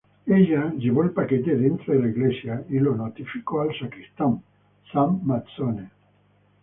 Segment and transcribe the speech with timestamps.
[0.25, 4.41] Ella llevó el paquete adentro de la iglesia y notificó al sacristán,
[4.91, 5.91] Sam Mazzone.